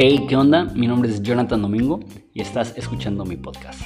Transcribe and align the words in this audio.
Hey, 0.00 0.26
¿qué 0.28 0.36
onda? 0.36 0.64
Mi 0.66 0.86
nombre 0.86 1.10
es 1.10 1.20
Jonathan 1.22 1.60
Domingo 1.60 1.98
y 2.32 2.40
estás 2.40 2.72
escuchando 2.76 3.24
mi 3.24 3.36
podcast. 3.36 3.80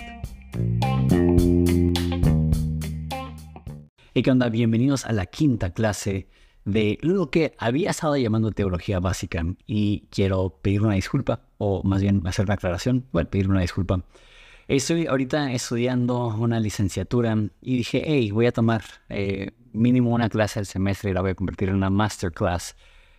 Hey, 4.12 4.22
¿qué 4.22 4.30
onda? 4.30 4.50
Bienvenidos 4.50 5.06
a 5.06 5.12
la 5.12 5.24
quinta 5.24 5.72
clase 5.72 6.28
de 6.66 6.98
lo 7.00 7.30
que 7.30 7.54
había 7.56 7.90
estado 7.90 8.18
llamando 8.18 8.52
teología 8.52 9.00
básica 9.00 9.42
y 9.66 10.06
quiero 10.10 10.58
pedir 10.60 10.82
una 10.82 10.94
disculpa, 10.94 11.46
o 11.56 11.82
más 11.82 12.02
bien 12.02 12.20
hacer 12.26 12.44
una 12.44 12.54
aclaración, 12.54 13.06
bueno, 13.12 13.30
pedir 13.30 13.48
una 13.48 13.62
disculpa. 13.62 14.04
Estoy 14.68 15.06
ahorita 15.06 15.52
estudiando 15.52 16.28
una 16.28 16.60
licenciatura 16.60 17.36
y 17.60 17.78
dije, 17.78 18.02
hey, 18.06 18.30
voy 18.30 18.46
a 18.46 18.52
tomar 18.52 18.82
eh, 19.08 19.50
mínimo 19.72 20.10
una 20.10 20.28
clase 20.28 20.60
al 20.60 20.66
semestre 20.66 21.10
y 21.10 21.14
la 21.14 21.20
voy 21.20 21.30
a 21.30 21.34
convertir 21.34 21.68
en 21.68 21.74
una 21.74 21.90
masterclass. 21.90 22.76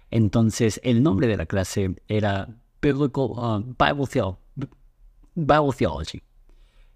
Entonces, 0.10 0.80
el 0.84 1.04
nombre 1.04 1.28
de 1.28 1.38
la 1.38 1.46
clase 1.46 1.96
era 2.08 2.48
Biblical 2.82 3.32
uh, 3.32 3.76
Bible, 3.78 4.38
Bible 5.36 5.72
Theology, 5.78 6.22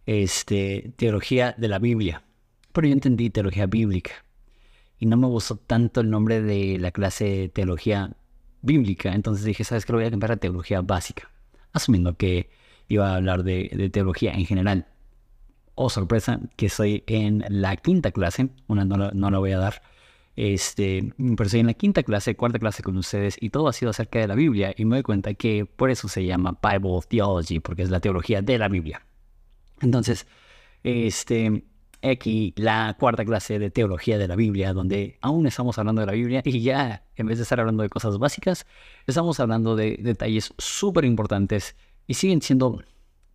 este, 0.05 0.93
teología 0.95 1.53
de 1.57 1.67
la 1.67 1.79
Biblia. 1.79 2.23
Pero 2.71 2.87
yo 2.87 2.93
entendí 2.93 3.29
teología 3.29 3.65
bíblica 3.65 4.11
y 4.99 5.07
no 5.07 5.17
me 5.17 5.27
gustó 5.27 5.57
tanto 5.57 6.01
el 6.01 6.09
nombre 6.09 6.41
de 6.41 6.77
la 6.79 6.91
clase 6.91 7.49
teología 7.53 8.15
bíblica. 8.61 9.13
Entonces 9.13 9.43
dije, 9.43 9.63
¿sabes 9.63 9.85
qué? 9.85 9.91
Lo 9.91 9.97
voy 9.97 10.07
a 10.07 10.11
cambiar 10.11 10.31
a 10.31 10.37
teología 10.37 10.81
básica, 10.81 11.29
asumiendo 11.73 12.15
que 12.15 12.49
iba 12.87 13.11
a 13.11 13.15
hablar 13.15 13.43
de, 13.43 13.89
teología 13.91 14.33
en 14.33 14.45
general. 14.45 14.87
Oh, 15.75 15.89
sorpresa, 15.89 16.39
que 16.55 16.67
estoy 16.67 17.03
en 17.07 17.45
la 17.49 17.75
quinta 17.77 18.11
clase, 18.11 18.49
una 18.67 18.85
no 18.85 19.11
no 19.11 19.31
la 19.31 19.37
voy 19.37 19.51
a 19.51 19.59
dar, 19.59 19.81
este, 20.37 21.13
pero 21.17 21.45
estoy 21.45 21.61
en 21.61 21.65
la 21.65 21.73
quinta 21.73 22.03
clase, 22.03 22.35
cuarta 22.35 22.59
clase 22.59 22.83
con 22.83 22.95
ustedes 22.95 23.37
y 23.41 23.49
todo 23.49 23.67
ha 23.67 23.73
sido 23.73 23.89
acerca 23.89 24.19
de 24.19 24.27
la 24.27 24.35
Biblia 24.35 24.71
y 24.77 24.85
me 24.85 24.97
doy 24.97 25.03
cuenta 25.03 25.33
que 25.33 25.65
por 25.65 25.89
eso 25.89 26.07
se 26.07 26.25
llama 26.25 26.59
Bible 26.61 26.99
Theology, 27.09 27.59
porque 27.59 27.81
es 27.81 27.89
la 27.89 27.99
teología 27.99 28.43
de 28.43 28.59
la 28.59 28.67
Biblia. 28.67 29.01
Entonces, 29.81 30.27
este, 30.83 31.63
aquí 32.03 32.53
la 32.55 32.95
cuarta 32.99 33.25
clase 33.25 33.57
de 33.57 33.71
teología 33.71 34.19
de 34.19 34.27
la 34.27 34.35
Biblia, 34.35 34.73
donde 34.73 35.17
aún 35.21 35.47
estamos 35.47 35.79
hablando 35.79 36.01
de 36.01 36.07
la 36.07 36.13
Biblia 36.13 36.43
y 36.45 36.61
ya 36.61 37.03
en 37.15 37.25
vez 37.25 37.39
de 37.39 37.43
estar 37.43 37.59
hablando 37.59 37.81
de 37.81 37.89
cosas 37.89 38.19
básicas, 38.19 38.67
estamos 39.07 39.39
hablando 39.39 39.75
de 39.75 39.97
detalles 39.99 40.53
súper 40.59 41.05
importantes 41.05 41.75
y 42.07 42.13
siguen 42.15 42.41
siendo 42.41 42.81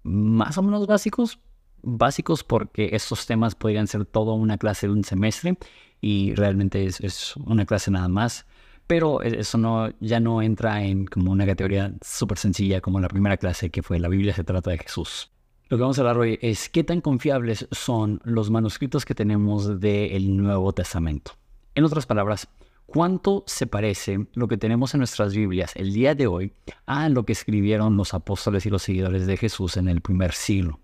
más 0.02 0.58
o 0.58 0.62
menos 0.62 0.86
básicos, 0.86 1.38
básicos 1.82 2.42
porque 2.42 2.90
estos 2.92 3.26
temas 3.26 3.54
podrían 3.54 3.86
ser 3.86 4.04
toda 4.04 4.32
una 4.32 4.58
clase 4.58 4.86
de 4.86 4.92
un 4.92 5.04
semestre 5.04 5.56
y 6.00 6.34
realmente 6.34 6.84
es, 6.84 7.36
una 7.36 7.64
clase 7.66 7.90
nada 7.90 8.08
más. 8.08 8.46
Pero 8.86 9.22
e, 9.22 9.40
eso 9.40 9.58
no, 9.58 9.90
ya 10.00 10.18
no 10.18 10.42
entra 10.42 10.82
en 10.82 11.06
como 11.06 11.30
una 11.30 11.46
categoría 11.46 11.94
súper 12.02 12.38
sencilla 12.38 12.80
como 12.80 12.98
la 12.98 13.08
primera 13.08 13.36
clase 13.36 13.70
que 13.70 13.82
fue 13.82 14.00
la 14.00 14.08
Biblia 14.08 14.34
se 14.34 14.44
trata 14.44 14.70
de 14.70 14.78
Jesús. 14.78 15.30
Lo 15.68 15.78
que 15.78 15.82
vamos 15.82 15.98
a 15.98 16.02
hablar 16.02 16.18
hoy 16.18 16.38
es 16.42 16.68
qué 16.68 16.84
tan 16.84 17.00
confiables 17.00 17.66
son 17.70 18.20
los 18.24 18.50
manuscritos 18.50 19.04
que 19.04 19.14
tenemos 19.14 19.80
del 19.80 20.36
Nuevo 20.36 20.72
Testamento. 20.72 21.32
En 21.74 21.84
otras 21.84 22.04
palabras, 22.04 22.48
cuánto 22.92 23.42
se 23.46 23.66
parece 23.66 24.26
lo 24.34 24.48
que 24.48 24.58
tenemos 24.58 24.92
en 24.92 24.98
nuestras 24.98 25.34
Biblias 25.34 25.72
el 25.76 25.94
día 25.94 26.14
de 26.14 26.26
hoy 26.26 26.52
a 26.84 27.08
lo 27.08 27.24
que 27.24 27.32
escribieron 27.32 27.96
los 27.96 28.12
apóstoles 28.12 28.66
y 28.66 28.70
los 28.70 28.82
seguidores 28.82 29.26
de 29.26 29.38
Jesús 29.38 29.78
en 29.78 29.88
el 29.88 30.02
primer 30.02 30.32
siglo. 30.32 30.78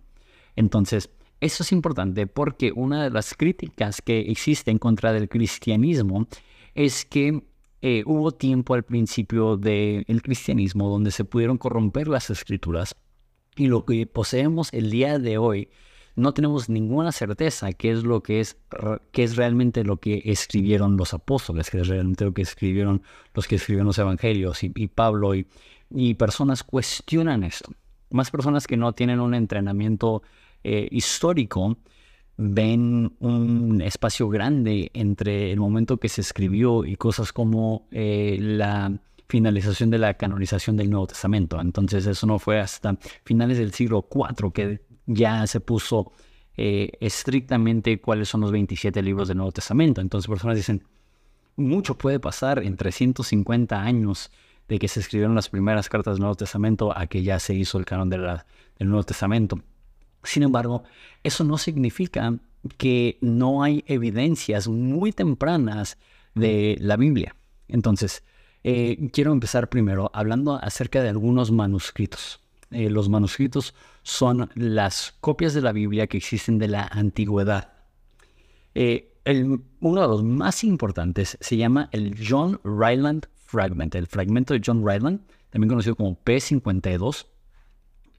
Entonces, 0.56 1.11
eso 1.42 1.62
es 1.62 1.70
importante 1.70 2.27
porque 2.27 2.73
una 2.75 3.05
de 3.05 3.11
las 3.11 3.34
críticas 3.34 4.01
que 4.01 4.20
existe 4.20 4.70
en 4.70 4.79
contra 4.79 5.12
del 5.12 5.29
cristianismo 5.29 6.27
es 6.75 7.05
que 7.05 7.45
eh, 7.83 8.05
hubo 8.06 8.33
tiempo 8.33 8.73
al 8.73 8.84
principio 8.84 9.59
del 9.59 10.23
cristianismo 10.23 10.89
donde 10.89 11.11
se 11.11 11.27
pudieron 11.27 11.59
corromper 11.59 12.09
las 12.09 12.31
escrituras 12.31 12.97
y 13.55 13.67
lo 13.67 13.85
que 13.85 14.07
poseemos 14.07 14.73
el 14.73 14.90
día 14.90 15.19
de 15.19 15.36
hoy, 15.36 15.69
no 16.18 16.34
tenemos 16.34 16.68
ninguna 16.68 17.12
certeza 17.12 17.73
qué 17.73 17.92
es 17.92 18.02
lo 18.02 18.23
que 18.23 18.40
es, 18.40 18.58
qué 19.12 19.23
es 19.23 19.36
realmente 19.36 19.84
lo 19.84 19.98
que 19.98 20.23
escribieron 20.24 20.96
los 20.96 21.14
apóstoles, 21.14 21.70
qué 21.70 21.80
es 21.80 21.89
realmente 21.89 22.24
lo 22.24 22.34
que 22.34 22.42
escribieron 22.42 23.02
los 23.34 23.46
que 23.46 23.55
escribieron 23.55 23.86
los 23.86 23.98
evangelios 23.98 24.62
y, 24.62 24.89
Pablo 24.89 25.34
y, 25.34 25.46
y, 25.90 26.14
personas 26.14 26.64
cuestionan 26.64 27.45
esto. 27.45 27.73
Más 28.11 28.30
personas 28.30 28.67
que 28.67 28.77
no 28.77 28.92
tienen 28.92 29.20
un 29.20 29.34
entrenamiento 29.34 30.23
eh, 30.64 30.89
histórico 30.90 31.78
ven 32.36 33.17
un 33.20 33.80
espacio 33.80 34.28
grande 34.28 34.90
entre 34.95 35.52
el 35.52 35.61
momento 35.61 35.98
que 35.98 36.08
se 36.08 36.20
escribió 36.20 36.84
y 36.84 36.96
cosas 36.96 37.33
como 37.33 37.86
eh, 37.90 38.39
la 38.40 38.92
finalización 39.28 39.90
de 39.90 39.98
la 39.98 40.14
canonización 40.14 40.77
del 40.77 40.90
Nuevo 40.90 41.08
Testamento. 41.08 41.61
Entonces 41.61 42.07
eso 42.07 42.27
no 42.27 42.39
fue 42.39 42.61
hasta 42.61 42.96
finales 43.24 43.58
del 43.58 43.73
siglo 43.73 44.08
IV 44.11 44.52
que 44.52 44.80
ya 45.08 45.46
se 45.46 45.58
puso 45.58 46.13
eh, 46.57 46.92
estrictamente 47.01 48.01
cuáles 48.01 48.29
son 48.29 48.42
los 48.42 48.52
27 48.52 49.02
libros 49.02 49.27
del 49.27 49.39
Nuevo 49.39 49.52
Testamento. 49.52 50.01
Entonces 50.01 50.29
personas 50.29 50.57
dicen, 50.57 50.85
mucho 51.57 51.98
puede 51.98 52.20
pasar 52.20 52.63
en 52.63 52.77
350 52.77 53.80
años 53.80 54.30
de 54.69 54.79
que 54.79 54.86
se 54.86 55.01
escribieron 55.01 55.35
las 55.35 55.48
primeras 55.48 55.89
cartas 55.89 56.14
del 56.14 56.20
Nuevo 56.20 56.36
Testamento 56.36 56.96
a 56.96 57.07
que 57.07 57.23
ya 57.23 57.41
se 57.41 57.55
hizo 57.55 57.79
el 57.79 57.86
canon 57.86 58.11
del 58.11 58.42
Nuevo 58.80 59.02
Testamento. 59.02 59.61
Sin 60.23 60.42
embargo, 60.42 60.85
eso 61.25 61.42
no 61.42 61.57
significa 61.58 62.39
que 62.77 63.19
no 63.23 63.63
hay 63.63 63.83
evidencias 63.86 64.69
muy 64.69 65.13
tempranas 65.13 65.96
de 66.35 66.77
la 66.80 66.96
Biblia. 66.96 67.35
Entonces, 67.67 68.25
eh, 68.63 69.11
quiero 69.13 69.33
empezar 69.33 69.69
primero 69.69 70.11
hablando 70.13 70.57
acerca 70.57 71.02
de 71.02 71.08
algunos 71.08 71.51
manuscritos. 71.51 72.40
Eh, 72.70 72.90
los 72.90 73.08
manuscritos 73.08 73.74
son 74.02 74.51
las 74.55 75.14
copias 75.20 75.55
de 75.55 75.62
la 75.62 75.73
Biblia 75.73 76.06
que 76.06 76.18
existen 76.18 76.58
de 76.58 76.68
la 76.68 76.84
antigüedad. 76.84 77.73
Eh, 78.74 79.14
uno 79.80 80.01
de 80.01 80.08
los 80.08 80.23
más 80.23 80.64
importantes 80.64 81.36
se 81.40 81.57
llama 81.57 81.89
el 81.92 82.17
John 82.27 82.61
Ryland 82.64 83.27
Fragment, 83.36 83.95
el 83.95 84.07
fragmento 84.07 84.55
de 84.55 84.62
John 84.64 84.86
Ryland, 84.86 85.20
también 85.51 85.68
conocido 85.68 85.96
como 85.96 86.18
P52. 86.24 87.27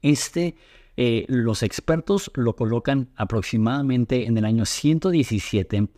Este, 0.02 0.56
los 0.96 1.62
expertos 1.64 2.30
lo 2.34 2.54
colocan 2.54 3.10
aproximadamente 3.16 4.26
en 4.26 4.38
el 4.38 4.44
año 4.44 4.64
117 4.64 5.88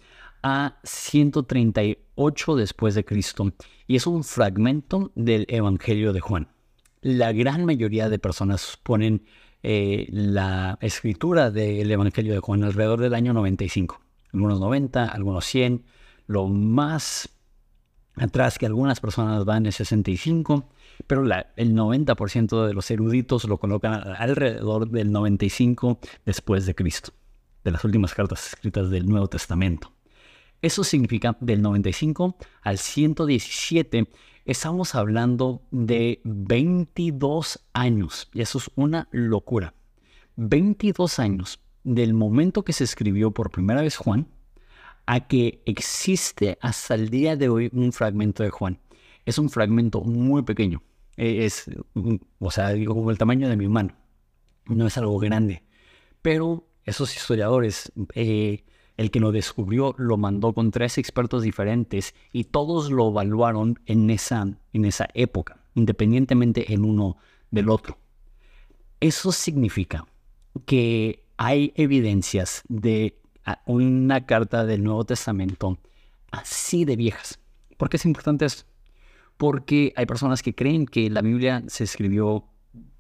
a 0.43 0.79
138 0.83 2.57
después 2.57 2.95
de 2.95 3.05
Cristo 3.05 3.53
y 3.87 3.97
es 3.97 4.07
un 4.07 4.25
fragmento 4.25 5.13
del 5.15 5.47
Evangelio 5.49 6.13
de 6.13 6.21
Juan. 6.21 6.49
La 7.03 7.33
gran 7.33 7.65
mayoría 7.65 8.09
de 8.09 8.21
personas 8.21 8.79
ponen 8.81 9.25
eh, 9.65 10.07
la 10.11 10.79
escritura 10.81 11.51
del 11.51 11.91
Evangelio 11.91 12.33
de 12.33 12.39
Juan 12.39 12.63
alrededor 12.63 13.01
del 13.01 13.15
año 13.15 13.33
95. 13.33 14.01
Algunos 14.33 14.61
90, 14.61 15.09
algunos 15.09 15.45
100. 15.47 15.85
Lo 16.29 16.47
más 16.47 17.29
atrás 18.15 18.57
que 18.57 18.67
algunas 18.67 19.01
personas 19.01 19.45
van 19.45 19.67
es 19.67 19.75
65, 19.77 20.69
pero 21.09 21.25
el 21.57 21.75
90% 21.75 22.67
de 22.67 22.73
los 22.73 22.89
eruditos 22.89 23.45
lo 23.45 23.59
colocan 23.59 23.95
alrededor 24.17 24.89
del 24.89 25.11
95 25.11 25.99
después 26.25 26.67
de 26.67 26.77
Cristo, 26.77 27.13
de 27.65 27.73
las 27.73 27.85
últimas 27.85 28.15
cartas 28.15 28.47
escritas 28.47 28.91
del 28.91 29.09
Nuevo 29.09 29.27
Testamento. 29.27 29.93
Eso 30.61 30.85
significa 30.85 31.37
del 31.41 31.61
95 31.63 32.37
al 32.63 32.79
117, 32.79 34.09
estamos 34.45 34.95
hablando 34.95 35.63
de 35.71 36.21
22 36.25 37.61
años. 37.73 38.29
Y 38.33 38.41
eso 38.43 38.59
es 38.59 38.71
una 38.75 39.09
locura. 39.13 39.75
22 40.37 41.19
años 41.19 41.61
del 41.85 42.15
momento 42.15 42.65
que 42.65 42.73
se 42.73 42.85
escribió 42.85 43.33
por 43.33 43.51
primera 43.51 43.83
vez 43.83 43.97
Juan 43.97 44.29
a 45.07 45.27
que 45.27 45.63
existe 45.67 46.59
hasta 46.61 46.95
el 46.95 47.11
día 47.11 47.37
de 47.37 47.49
hoy 47.49 47.71
un 47.73 47.93
fragmento 47.93 48.43
de 48.43 48.51
Juan. 48.51 48.79
Es 49.25 49.39
un 49.39 49.51
fragmento 49.51 50.01
muy 50.03 50.43
pequeño. 50.43 50.83
E, 51.17 51.45
es, 51.45 51.71
o 52.39 52.51
sea, 52.51 52.71
digo, 52.71 52.95
como 52.95 53.11
el 53.11 53.19
tamaño 53.19 53.49
de 53.49 53.57
mi 53.57 53.69
mano. 53.69 53.95
No 54.67 54.87
es 54.87 54.97
algo 54.97 55.19
grande. 55.19 55.65
Pero 56.23 56.67
esos 56.85 57.15
historiadores 57.15 57.93
eh, 58.15 58.65
el 59.03 59.11
que 59.11 59.21
lo 59.21 59.33
descubrió 59.33 59.95
lo 59.99 60.17
mandó 60.17 60.53
con 60.53 60.71
tres 60.71 60.97
expertos 60.97 61.43
diferentes 61.43 62.15
y 62.33 62.45
todos 62.45 62.91
lo 62.91 63.11
evaluaron 63.11 63.81
en 63.87 64.11
esa, 64.11 64.47
en 64.73 64.85
esa 64.85 65.09
época, 65.15 65.59
independientemente 65.75 66.73
el 66.73 66.81
uno 66.81 67.17
del 67.51 67.69
otro. 67.69 67.99
Eso 69.01 69.33
significa 69.33 70.07
que 70.67 71.25
hay 71.37 71.73
evidencias 71.75 72.63
de 72.69 73.19
una 73.67 74.25
carta 74.25 74.65
del 74.65 74.85
Nuevo 74.85 75.05
Testamento 75.05 75.79
así 76.31 76.85
de 76.85 76.95
viejas. 76.95 77.41
¿Por 77.77 77.89
qué 77.89 77.97
es 77.97 78.05
importante 78.05 78.45
esto? 78.45 78.65
Porque 79.37 79.93
hay 79.97 80.07
personas 80.07 80.43
que 80.43 80.55
creen 80.55 80.87
que 80.87 81.11
la 81.11 81.23
Biblia 81.23 81.65
se 81.67 81.83
escribió 81.83 82.45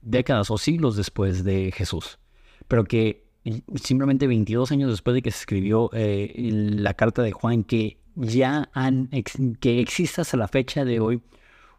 décadas 0.00 0.50
o 0.50 0.58
siglos 0.58 0.96
después 0.96 1.44
de 1.44 1.70
Jesús, 1.70 2.18
pero 2.66 2.82
que 2.82 3.21
simplemente 3.74 4.26
22 4.26 4.70
años 4.72 4.90
después 4.90 5.14
de 5.14 5.22
que 5.22 5.30
se 5.30 5.38
escribió 5.40 5.90
eh, 5.92 6.32
la 6.52 6.94
carta 6.94 7.22
de 7.22 7.32
Juan, 7.32 7.64
que 7.64 7.98
ya 8.14 8.70
han, 8.72 9.08
que 9.60 9.80
exista 9.80 10.22
hasta 10.22 10.36
la 10.36 10.48
fecha 10.48 10.84
de 10.84 11.00
hoy 11.00 11.22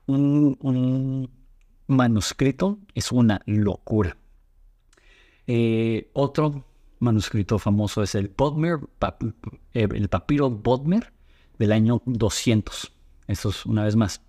un, 0.07 1.29
manuscrito 1.87 2.79
es 2.95 3.11
una 3.11 3.41
locura. 3.45 4.17
Eh, 5.47 6.09
otro 6.13 6.65
manuscrito 6.99 7.59
famoso 7.59 8.01
es 8.01 8.15
el 8.15 8.29
Bodmer, 8.29 8.79
eh, 9.73 9.87
el 9.93 10.09
papiro 10.09 10.49
Bodmer 10.49 11.13
del 11.59 11.71
año 11.71 12.01
200. 12.05 12.91
Eso 13.27 13.49
es 13.49 13.65
una 13.65 13.83
vez 13.83 13.95
más. 13.95 14.21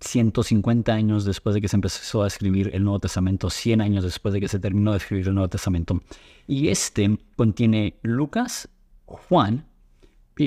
150 0.00 0.92
años 0.92 1.24
después 1.24 1.54
de 1.54 1.60
que 1.60 1.68
se 1.68 1.76
empezó 1.76 2.22
a 2.22 2.26
escribir 2.26 2.70
el 2.72 2.84
Nuevo 2.84 3.00
Testamento, 3.00 3.50
100 3.50 3.80
años 3.80 4.04
después 4.04 4.32
de 4.32 4.40
que 4.40 4.48
se 4.48 4.58
terminó 4.58 4.92
de 4.92 4.98
escribir 4.98 5.28
el 5.28 5.34
Nuevo 5.34 5.48
Testamento. 5.48 6.00
Y 6.46 6.68
este 6.68 7.18
contiene 7.36 7.98
Lucas, 8.02 8.68
Juan, 9.06 9.66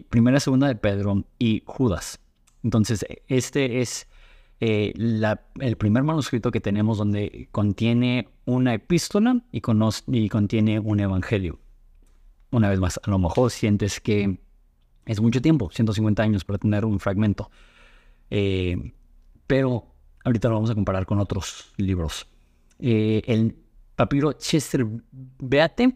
Primera, 0.09 0.39
Segunda 0.39 0.67
de 0.67 0.75
Pedro 0.75 1.23
y 1.37 1.61
Judas. 1.65 2.19
Entonces, 2.63 3.05
este 3.27 3.81
es 3.81 4.07
eh, 4.59 4.93
el 5.59 5.77
primer 5.77 6.03
manuscrito 6.03 6.49
que 6.49 6.61
tenemos 6.61 6.97
donde 6.97 7.47
contiene 7.51 8.29
una 8.45 8.73
epístola 8.73 9.43
y, 9.51 9.61
y 10.07 10.29
contiene 10.29 10.79
un 10.79 10.99
evangelio. 10.99 11.59
Una 12.49 12.69
vez 12.69 12.79
más, 12.79 12.99
a 13.03 13.09
lo 13.09 13.19
mejor 13.19 13.51
sientes 13.51 13.99
que 13.99 14.39
es 15.05 15.21
mucho 15.21 15.41
tiempo, 15.41 15.69
150 15.71 16.23
años 16.23 16.45
para 16.45 16.57
tener 16.57 16.85
un 16.85 16.99
fragmento. 16.99 17.51
Eh, 18.29 18.93
pero 19.53 19.85
ahorita 20.23 20.49
lo 20.49 20.55
vamos 20.55 20.71
a 20.71 20.73
comparar 20.73 21.05
con 21.05 21.19
otros 21.19 21.71
libros. 21.77 22.25
Eh, 22.79 23.21
el 23.27 23.55
papiro 23.95 24.33
Chester 24.33 24.83
Beate 25.11 25.95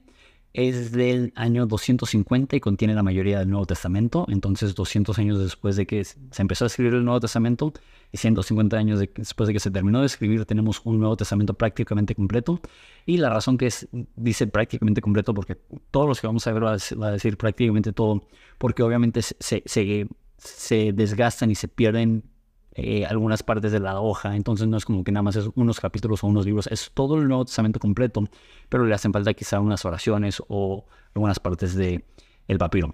es 0.54 0.92
del 0.92 1.34
año 1.36 1.66
250 1.66 2.56
y 2.56 2.60
contiene 2.60 2.94
la 2.94 3.02
mayoría 3.02 3.40
del 3.40 3.50
Nuevo 3.50 3.66
Testamento. 3.66 4.28
Entonces, 4.30 4.76
200 4.76 5.18
años 5.18 5.40
después 5.40 5.76
de 5.76 5.88
que 5.88 6.06
se 6.06 6.20
empezó 6.38 6.66
a 6.66 6.68
escribir 6.68 6.94
el 6.94 7.04
Nuevo 7.04 7.20
Testamento 7.20 7.74
y 8.12 8.18
150 8.18 8.78
años 8.78 9.00
después 9.00 9.48
de 9.48 9.54
que 9.54 9.60
se 9.60 9.72
terminó 9.72 10.02
de 10.02 10.06
escribir, 10.06 10.46
tenemos 10.46 10.80
un 10.84 11.00
Nuevo 11.00 11.18
Testamento 11.18 11.56
prácticamente 11.56 12.14
completo. 12.14 12.62
Y 13.08 13.18
la 13.18 13.32
razón 13.32 13.58
que 13.58 13.66
es, 13.66 13.88
dice 14.16 14.46
prácticamente 14.46 15.02
completo, 15.02 15.34
porque 15.34 15.58
todos 15.90 16.08
los 16.08 16.22
que 16.22 16.28
vamos 16.28 16.46
a 16.46 16.52
ver 16.52 16.64
va 16.64 17.08
a 17.08 17.12
decir 17.12 17.38
prácticamente 17.38 17.92
todo, 17.92 18.28
porque 18.60 18.84
obviamente 18.84 19.24
se, 19.24 19.64
se, 19.66 20.08
se 20.38 20.94
desgastan 20.94 21.50
y 21.50 21.56
se 21.56 21.68
pierden 21.68 22.37
eh, 22.80 23.08
algunas 23.08 23.42
partes 23.42 23.72
de 23.72 23.80
la 23.80 24.00
hoja, 24.00 24.36
entonces 24.36 24.68
no 24.68 24.78
es 24.78 24.86
como 24.86 25.04
que 25.04 25.12
nada 25.12 25.24
más 25.24 25.36
es 25.36 25.50
unos 25.56 25.80
capítulos 25.80 26.24
o 26.24 26.28
unos 26.28 26.46
libros, 26.46 26.68
es 26.68 26.92
todo 26.94 27.16
el 27.16 27.28
Nuevo 27.28 27.44
Testamento 27.44 27.80
completo, 27.80 28.24
pero 28.70 28.86
le 28.86 28.94
hacen 28.94 29.12
falta 29.12 29.34
quizá 29.34 29.60
unas 29.60 29.84
oraciones 29.84 30.44
o 30.48 30.86
algunas 31.16 31.40
partes 31.40 31.76
el 31.76 32.58
papiro. 32.60 32.94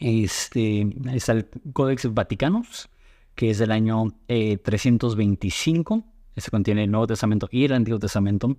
Este, 0.00 0.88
está 1.12 1.34
el 1.34 1.46
Codex 1.72 2.12
Vaticanus, 2.12 2.88
que 3.36 3.50
es 3.50 3.58
del 3.58 3.70
año 3.70 4.08
325, 4.26 5.94
eh, 5.94 6.10
este 6.34 6.50
contiene 6.50 6.82
el 6.82 6.90
Nuevo 6.90 7.06
Testamento 7.06 7.48
y 7.52 7.66
el 7.66 7.72
Antiguo 7.74 8.00
Testamento. 8.00 8.56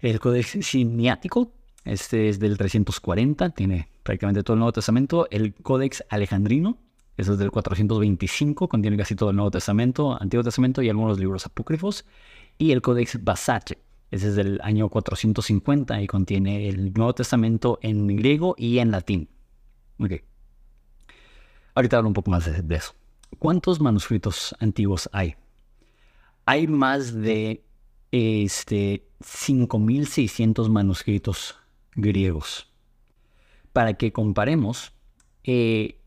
El 0.00 0.18
Codex 0.18 0.58
Siniático, 0.66 1.52
este 1.84 2.28
es 2.28 2.40
del 2.40 2.58
340, 2.58 3.50
tiene 3.50 3.88
prácticamente 4.02 4.42
todo 4.42 4.54
el 4.54 4.58
Nuevo 4.58 4.72
Testamento. 4.72 5.28
El 5.30 5.54
Codex 5.54 6.02
Alejandrino, 6.08 6.78
eso 7.16 7.34
es 7.34 7.38
del 7.38 7.50
425, 7.50 8.68
contiene 8.68 8.96
casi 8.96 9.14
todo 9.14 9.30
el 9.30 9.36
Nuevo 9.36 9.50
Testamento, 9.50 10.20
Antiguo 10.20 10.42
Testamento 10.42 10.82
y 10.82 10.88
algunos 10.88 11.18
libros 11.18 11.46
apócrifos. 11.46 12.04
Y 12.58 12.72
el 12.72 12.82
Codex 12.82 13.22
Basace, 13.22 13.78
ese 14.10 14.28
es 14.28 14.36
del 14.36 14.60
año 14.62 14.88
450 14.88 16.02
y 16.02 16.06
contiene 16.06 16.68
el 16.68 16.92
Nuevo 16.92 17.14
Testamento 17.14 17.78
en 17.82 18.06
griego 18.16 18.54
y 18.58 18.78
en 18.78 18.90
latín. 18.90 19.28
Ok. 19.98 20.12
Ahorita 21.74 21.96
hablo 21.96 22.08
un 22.08 22.14
poco 22.14 22.30
más 22.30 22.44
de, 22.44 22.76
eso. 22.76 22.94
¿Cuántos 23.38 23.80
manuscritos 23.80 24.54
antiguos 24.60 25.08
hay? 25.12 25.34
Hay 26.46 26.66
más 26.68 27.14
de 27.14 27.64
este, 28.12 29.08
5.600 29.20 30.68
manuscritos 30.68 31.56
griegos. 31.94 32.72
Para 33.72 33.94
que 33.94 34.12
comparemos, 34.12 34.92
eh, 35.42 35.98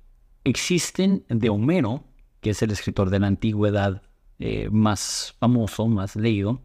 Existen 0.47 1.25
de 1.27 1.49
Homero, 1.49 2.05
que 2.39 2.51
es 2.51 2.61
el 2.61 2.71
escritor 2.71 3.09
de 3.09 3.19
la 3.19 3.27
antigüedad 3.27 4.01
eh, 4.39 4.69
más 4.71 5.35
famoso, 5.39 5.87
más 5.87 6.15
leído, 6.15 6.61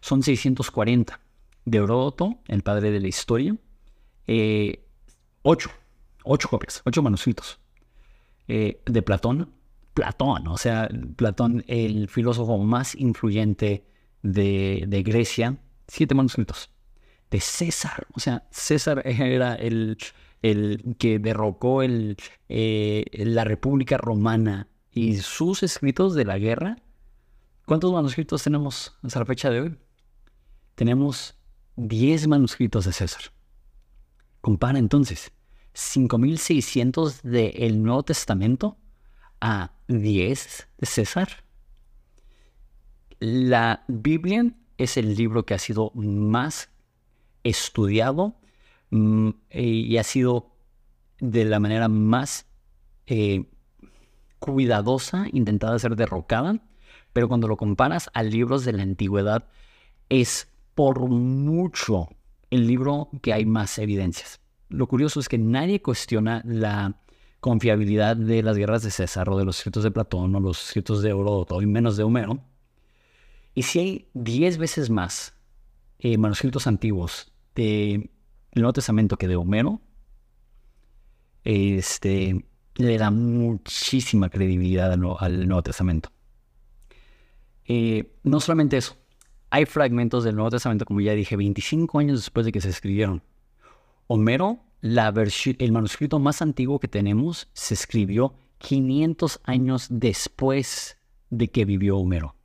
son 0.00 0.22
640. 0.22 1.18
De 1.64 1.78
Heródoto, 1.78 2.38
el 2.46 2.62
padre 2.62 2.92
de 2.92 3.00
la 3.00 3.08
historia, 3.08 3.56
eh, 4.28 4.84
8, 5.42 5.68
8 6.22 6.48
copias, 6.48 6.80
8 6.84 7.02
manuscritos. 7.02 7.58
Eh, 8.46 8.80
de 8.86 9.02
Platón, 9.02 9.52
Platón, 9.94 10.46
o 10.46 10.56
sea, 10.56 10.88
Platón, 11.16 11.64
el 11.66 12.08
filósofo 12.08 12.56
más 12.58 12.94
influyente 12.94 13.84
de, 14.22 14.84
de 14.86 15.02
Grecia, 15.02 15.58
7 15.88 16.14
manuscritos. 16.14 16.70
De 17.30 17.40
César, 17.40 18.06
o 18.14 18.20
sea, 18.20 18.46
César 18.52 19.02
era 19.04 19.56
el, 19.56 19.98
el 20.42 20.96
que 20.98 21.18
derrocó 21.18 21.82
el, 21.82 22.16
eh, 22.48 23.04
la 23.12 23.44
República 23.44 23.96
Romana 23.96 24.68
y 24.90 25.18
sus 25.18 25.62
escritos 25.62 26.14
de 26.14 26.24
la 26.24 26.38
guerra, 26.38 26.76
¿cuántos 27.66 27.92
manuscritos 27.92 28.42
tenemos 28.42 28.96
hasta 29.02 29.20
la 29.20 29.26
fecha 29.26 29.50
de 29.50 29.60
hoy? 29.60 29.78
Tenemos 30.74 31.38
10 31.76 32.28
manuscritos 32.28 32.84
de 32.84 32.92
César. 32.92 33.22
Compara 34.40 34.78
entonces 34.78 35.32
5.600 35.74 37.22
del 37.22 37.82
Nuevo 37.82 38.02
Testamento 38.02 38.78
a 39.40 39.72
10 39.88 40.68
de 40.78 40.86
César. 40.86 41.44
La 43.20 43.84
Biblia 43.88 44.54
es 44.76 44.96
el 44.96 45.14
libro 45.14 45.44
que 45.44 45.54
ha 45.54 45.58
sido 45.58 45.90
más 45.94 46.70
estudiado 47.42 48.36
y 48.90 49.96
ha 49.96 50.02
sido 50.02 50.52
de 51.20 51.44
la 51.44 51.60
manera 51.60 51.88
más 51.88 52.46
eh, 53.06 53.44
cuidadosa 54.38 55.26
intentada 55.32 55.78
ser 55.78 55.96
derrocada, 55.96 56.60
pero 57.12 57.28
cuando 57.28 57.48
lo 57.48 57.56
comparas 57.56 58.10
a 58.14 58.22
libros 58.22 58.64
de 58.64 58.72
la 58.72 58.82
antigüedad, 58.82 59.48
es 60.08 60.48
por 60.74 61.00
mucho 61.08 62.08
el 62.50 62.66
libro 62.66 63.10
que 63.22 63.32
hay 63.32 63.44
más 63.44 63.78
evidencias. 63.78 64.40
Lo 64.68 64.86
curioso 64.86 65.20
es 65.20 65.28
que 65.28 65.38
nadie 65.38 65.82
cuestiona 65.82 66.42
la 66.44 67.00
confiabilidad 67.40 68.16
de 68.16 68.42
las 68.42 68.56
guerras 68.56 68.82
de 68.82 68.90
César 68.90 69.28
o 69.30 69.38
de 69.38 69.44
los 69.44 69.58
escritos 69.58 69.84
de 69.84 69.90
Platón 69.90 70.34
o 70.34 70.40
los 70.40 70.66
escritos 70.66 71.02
de 71.02 71.10
Heródoto 71.10 71.60
y 71.62 71.66
menos 71.66 71.96
de 71.96 72.04
Homero. 72.04 72.40
Y 73.54 73.62
si 73.62 73.78
hay 73.78 74.08
10 74.14 74.58
veces 74.58 74.90
más 74.90 75.34
eh, 75.98 76.16
manuscritos 76.16 76.66
antiguos 76.66 77.32
de 77.54 78.10
el 78.52 78.62
Nuevo 78.62 78.72
Testamento 78.72 79.16
que 79.16 79.28
de 79.28 79.36
Homero, 79.36 79.80
este, 81.44 82.44
le 82.76 82.98
da 82.98 83.10
muchísima 83.10 84.28
credibilidad 84.28 84.92
al, 84.92 85.46
Nuevo 85.48 85.62
Testamento. 85.62 86.10
Eh, 87.64 88.14
no 88.22 88.40
solamente 88.40 88.76
eso, 88.76 88.96
hay 89.50 89.66
fragmentos 89.66 90.24
del 90.24 90.36
Nuevo 90.36 90.50
Testamento, 90.50 90.84
como 90.84 91.00
ya 91.00 91.12
dije, 91.12 91.36
25 91.36 91.98
años 91.98 92.20
después 92.20 92.46
de 92.46 92.52
que 92.52 92.60
se 92.60 92.68
escribieron. 92.68 93.22
Homero, 94.06 94.60
la 94.80 95.12
el 95.58 95.72
manuscrito 95.72 96.18
más 96.18 96.40
antiguo 96.40 96.78
que 96.78 96.88
tenemos, 96.88 97.48
se 97.52 97.74
escribió 97.74 98.34
500 98.58 99.40
años 99.44 99.86
después 99.90 100.98
de 101.30 101.48
que 101.48 101.64
vivió 101.64 101.98
Homero. 101.98 102.37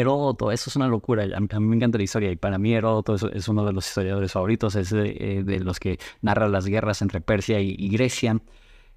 Heródoto, 0.00 0.52
eso 0.52 0.68
es 0.68 0.76
una 0.76 0.88
locura. 0.88 1.24
A 1.34 1.40
mí, 1.40 1.48
me 1.60 1.76
encanta 1.76 1.96
la 1.98 2.04
historia 2.04 2.30
y 2.30 2.36
para 2.36 2.58
mí 2.58 2.74
Heródoto 2.74 3.14
es, 3.14 3.48
uno 3.48 3.64
de 3.64 3.72
los 3.72 3.86
historiadores 3.86 4.32
favoritos, 4.32 4.76
es 4.76 4.90
de, 4.90 5.44
eh, 5.46 5.60
los 5.60 5.80
que 5.80 5.98
narra 6.20 6.48
las 6.48 6.66
guerras 6.66 7.00
entre 7.02 7.20
Persia 7.20 7.60
y, 7.60 7.88
Grecia. 7.88 8.40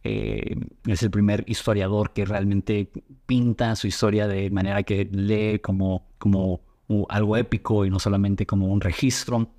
Eh, 0.03 0.55
es 0.87 1.03
el 1.03 1.11
primer 1.11 1.43
historiador 1.47 2.11
que 2.11 2.25
realmente 2.25 2.89
pinta 3.25 3.75
su 3.75 3.87
historia 3.87 4.27
de 4.27 4.49
manera 4.49 4.83
que 4.83 5.05
lee 5.11 5.59
como, 5.59 6.07
como 6.17 6.61
algo 7.09 7.37
épico 7.37 7.85
y 7.85 7.89
no 7.89 7.99
solamente 7.99 8.45
como 8.45 8.67
un 8.67 8.81
registro. 8.81 9.49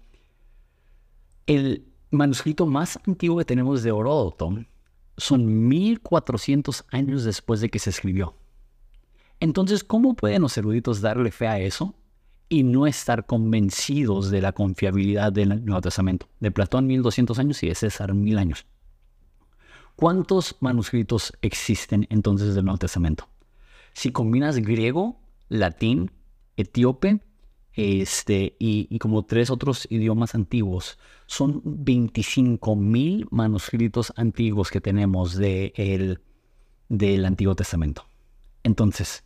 El 1.47 1.87
manuscrito 2.11 2.67
más 2.67 2.99
antiguo 3.07 3.39
que 3.39 3.45
tenemos 3.45 3.83
de 3.83 3.91
Heródoto 3.91 4.59
son 5.17 5.69
1400 5.69 6.85
años 6.91 7.25
después 7.25 7.61
de 7.61 7.71
que 7.71 7.79
se 7.79 7.91
escribió. 7.91 8.35
Entonces, 9.41 9.83
¿cómo 9.83 10.15
pueden 10.15 10.43
los 10.43 10.57
eruditos 10.59 11.01
darle 11.01 11.31
fe 11.31 11.49
a 11.49 11.59
eso 11.59 11.95
y 12.49 12.63
no 12.63 12.87
estar 12.87 13.27
convencidos 13.27 14.31
de 14.31 14.43
la 14.43 14.53
confiabilidad 14.53 15.33
del 15.33 15.65
Nuevo 15.65 15.81
Testamento? 15.81 16.29
De 16.41 16.51
Platón 16.51 16.87
1200 16.87 17.39
años 17.39 17.63
y 17.63 17.69
de 17.69 17.75
César 17.75 18.15
1000 18.15 18.39
años. 18.39 18.67
¿Cuántos 19.97 20.57
manuscritos 20.61 21.33
existen 21.43 22.07
entonces 22.11 22.55
del 22.55 22.65
Nuevo 22.65 22.79
Testamento? 22.79 23.29
Si 23.93 24.13
combinas 24.13 24.57
griego, 24.57 25.21
latín, 25.49 26.11
etíope, 26.57 27.21
este, 27.75 28.57
y, 28.59 28.99
como 28.99 29.25
tres 29.25 29.51
otros 29.51 29.87
idiomas 29.91 30.35
antiguos. 30.35 30.99
Son 31.27 31.63
25 31.65 32.77
mil 32.77 33.27
manuscritos 33.31 34.13
antiguos 34.17 34.71
que 34.71 34.81
tenemos 34.81 35.35
de 35.37 36.19
del 36.89 37.25
Antiguo 37.25 37.55
Testamento. 37.55 38.05
Entonces, 38.65 39.25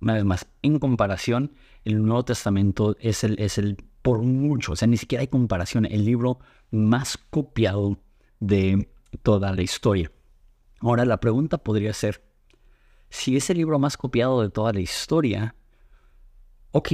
una 0.00 0.14
vez 0.14 0.24
más, 0.24 0.46
en 0.62 0.78
comparación, 0.78 1.52
el 1.84 2.02
Nuevo 2.02 2.24
Testamento 2.24 2.96
es 3.00 3.24
el, 3.24 3.38
es 3.38 3.58
el, 3.58 3.76
por 4.02 4.22
mucho, 4.22 4.72
o 4.72 4.76
sea, 4.76 4.88
ni 4.88 4.96
siquiera 4.96 5.20
hay 5.20 5.28
comparación, 5.28 5.84
el 5.84 6.04
libro 6.04 6.38
más 6.70 7.18
copiado 7.18 7.98
de 8.38 8.88
toda 9.22 9.52
la 9.52 9.62
historia. 9.62 10.10
Ahora, 10.80 11.04
la 11.04 11.20
pregunta 11.20 11.58
podría 11.58 11.92
ser, 11.92 12.22
si 13.10 13.36
es 13.36 13.50
el 13.50 13.58
libro 13.58 13.78
más 13.78 13.96
copiado 13.96 14.40
de 14.40 14.50
toda 14.50 14.72
la 14.72 14.80
historia, 14.80 15.54
ok, 16.72 16.88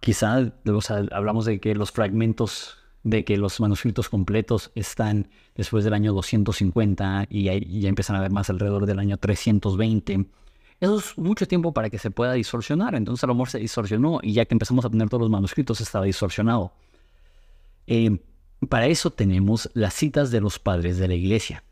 quizá 0.00 0.52
hablamos 1.10 1.44
de 1.46 1.60
que 1.60 1.74
los 1.74 1.90
fragmentos, 1.90 2.78
de 3.02 3.24
que 3.24 3.36
los 3.36 3.58
manuscritos 3.60 4.08
completos 4.08 4.70
están 4.74 5.28
después 5.54 5.84
del 5.84 5.94
año 5.94 6.12
250 6.12 7.26
y 7.28 7.44
ya, 7.44 7.88
empiezan 7.88 8.16
a 8.16 8.20
ver 8.20 8.30
más 8.30 8.50
alrededor 8.50 8.86
del 8.86 8.98
año 8.98 9.16
320. 9.16 10.26
Eso 10.82 10.98
es 10.98 11.16
mucho 11.16 11.46
tiempo 11.46 11.72
para 11.72 11.90
que 11.90 11.98
se 11.98 12.10
pueda 12.10 12.32
distorsionar. 12.32 12.96
Entonces 12.96 13.22
a 13.22 13.28
lo 13.28 13.34
mejor 13.34 13.50
se 13.50 13.60
distorsionó 13.60 14.18
y 14.20 14.32
ya 14.32 14.46
que 14.46 14.54
empezamos 14.56 14.84
a 14.84 14.90
tener 14.90 15.08
todos 15.08 15.20
los 15.20 15.30
manuscritos 15.30 15.80
estaba 15.80 16.06
distorsionado. 16.06 16.72
Eh, 17.86 18.18
para 18.68 18.88
eso 18.88 19.12
tenemos 19.12 19.70
las 19.74 19.94
citas 19.94 20.32
de 20.32 20.40
los 20.40 20.58
padres 20.58 20.98
de 20.98 21.06
la 21.06 21.14
iglesia. 21.14 21.62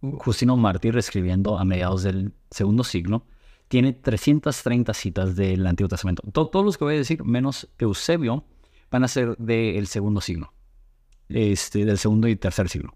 Justino 0.00 0.56
Mártir, 0.56 0.96
escribiendo 0.96 1.58
a 1.58 1.64
mediados 1.64 2.04
del 2.04 2.32
segundo 2.48 2.84
siglo, 2.84 3.24
tiene 3.66 3.92
330 3.92 4.94
citas 4.94 5.34
del 5.34 5.66
Antiguo 5.66 5.88
Testamento. 5.88 6.22
todos 6.30 6.64
los 6.64 6.78
que 6.78 6.84
voy 6.84 6.94
a 6.94 6.98
decir, 6.98 7.24
menos 7.24 7.66
Eusebio, 7.76 8.44
van 8.88 9.02
a 9.02 9.08
ser 9.08 9.36
del 9.38 9.88
segundo 9.88 10.20
siglo, 10.20 10.52
este, 11.28 11.84
del 11.84 11.98
segundo 11.98 12.28
y 12.28 12.36
tercer 12.36 12.68
siglo. 12.68 12.94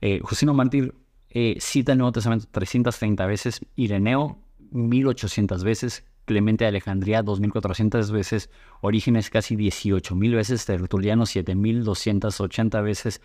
Eh, 0.00 0.20
Justino 0.22 0.54
Mártir 0.54 0.94
eh, 1.28 1.58
cita 1.60 1.92
el 1.92 1.98
Nuevo 1.98 2.12
Testamento 2.12 2.46
330 2.50 3.26
veces, 3.26 3.60
Ireneo 3.76 4.41
1800 4.72 5.64
veces, 5.64 6.04
Clemente 6.24 6.64
de 6.64 6.68
Alejandría 6.68 7.22
2400 7.22 8.12
veces, 8.12 8.50
Orígenes 8.80 9.28
casi 9.28 9.56
18000 9.56 10.34
veces, 10.34 10.64
Tertuliano 10.64 11.26
7280 11.26 12.80
veces, 12.80 13.20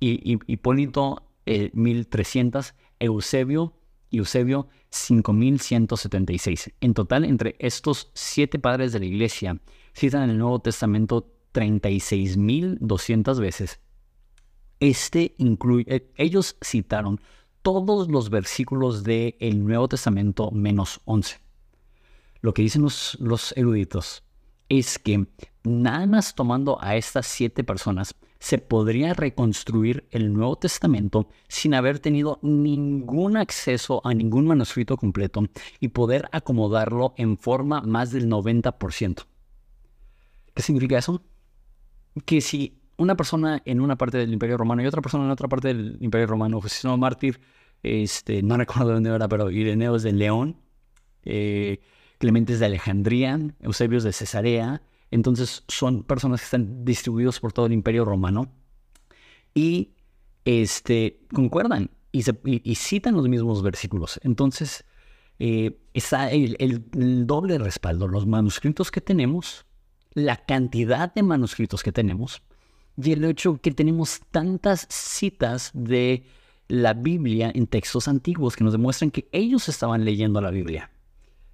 y, 0.00 0.38
Hipólito 0.46 1.22
1300, 1.46 2.70
eh, 2.70 2.74
Eusebio 3.00 3.74
Eusebio 4.12 4.68
5176. 4.90 6.72
En 6.80 6.94
total, 6.94 7.24
entre 7.24 7.56
estos 7.58 8.10
siete 8.14 8.58
padres 8.58 8.92
de 8.92 9.00
la 9.00 9.06
iglesia, 9.06 9.58
citan 9.94 10.22
en 10.24 10.30
el 10.30 10.38
Nuevo 10.38 10.60
Testamento 10.60 11.32
36.200 11.54 13.40
veces. 13.40 13.80
Este 14.80 15.34
incluye, 15.38 16.10
ellos 16.16 16.56
citaron 16.62 17.20
todos 17.62 18.08
los 18.08 18.30
versículos 18.30 19.04
del 19.04 19.64
Nuevo 19.64 19.88
Testamento 19.88 20.50
menos 20.50 21.00
11. 21.04 21.40
Lo 22.40 22.52
que 22.52 22.62
dicen 22.62 22.82
los, 22.82 23.16
los 23.20 23.56
eruditos 23.56 24.24
es 24.68 24.98
que 24.98 25.26
nada 25.64 26.06
más 26.06 26.34
tomando 26.34 26.82
a 26.82 26.96
estas 26.96 27.26
siete 27.26 27.62
personas, 27.62 28.14
se 28.42 28.58
podría 28.58 29.14
reconstruir 29.14 30.08
el 30.10 30.32
Nuevo 30.32 30.56
Testamento 30.56 31.28
sin 31.46 31.74
haber 31.74 32.00
tenido 32.00 32.40
ningún 32.42 33.36
acceso 33.36 34.04
a 34.04 34.14
ningún 34.14 34.48
manuscrito 34.48 34.96
completo 34.96 35.44
y 35.78 35.88
poder 35.88 36.28
acomodarlo 36.32 37.14
en 37.16 37.38
forma 37.38 37.82
más 37.82 38.10
del 38.10 38.28
90%. 38.28 39.26
¿Qué 40.54 40.62
significa 40.62 40.98
eso? 40.98 41.22
Que 42.24 42.40
si 42.40 42.81
una 42.96 43.16
persona 43.16 43.62
en 43.64 43.80
una 43.80 43.96
parte 43.96 44.18
del 44.18 44.32
Imperio 44.32 44.56
Romano 44.56 44.82
y 44.82 44.86
otra 44.86 45.02
persona 45.02 45.24
en 45.24 45.30
otra 45.30 45.48
parte 45.48 45.68
del 45.68 45.98
Imperio 46.00 46.26
Romano, 46.26 46.60
no 46.84 46.96
Mártir, 46.96 47.40
este, 47.82 48.42
no 48.42 48.56
recuerdo 48.56 48.88
de 48.88 48.94
dónde 48.94 49.10
era, 49.10 49.28
pero 49.28 49.50
Ireneo 49.50 49.96
es 49.96 50.02
de 50.02 50.12
León, 50.12 50.56
eh, 51.24 51.80
Clementes 52.18 52.60
de 52.60 52.66
Alejandría, 52.66 53.38
Eusebios 53.60 54.04
de 54.04 54.12
Cesarea, 54.12 54.82
entonces 55.10 55.64
son 55.68 56.04
personas 56.04 56.40
que 56.40 56.44
están 56.44 56.84
distribuidos 56.84 57.40
por 57.40 57.52
todo 57.52 57.66
el 57.66 57.72
imperio 57.72 58.04
romano 58.04 58.52
y 59.54 59.94
este, 60.44 61.20
concuerdan 61.32 61.90
y, 62.12 62.22
citan 62.74 63.14
los 63.14 63.28
mismos 63.28 63.62
versículos. 63.62 64.20
Entonces 64.22 64.84
eh, 65.38 65.78
está 65.92 66.30
el, 66.30 66.56
el 66.58 67.26
doble 67.26 67.58
respaldo, 67.58 68.08
los 68.08 68.26
manuscritos 68.26 68.90
que 68.90 69.00
tenemos, 69.00 69.66
la 70.14 70.36
cantidad 70.36 71.12
de 71.12 71.22
manuscritos 71.22 71.82
que 71.82 71.92
tenemos 71.92 72.42
y 72.96 73.12
el 73.12 73.24
hecho 73.24 73.58
que 73.58 73.70
tenemos 73.70 74.20
tantas 74.30 74.86
citas 74.90 75.70
de 75.74 76.24
la 76.68 76.94
Biblia 76.94 77.50
en 77.54 77.66
textos 77.66 78.08
antiguos 78.08 78.56
que 78.56 78.64
nos 78.64 78.72
demuestran 78.72 79.10
que 79.10 79.28
ellos 79.32 79.68
estaban 79.68 80.04
leyendo 80.04 80.40
la 80.40 80.50
Biblia. 80.50 80.90